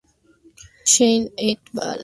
[0.91, 1.99] Sheikh et al.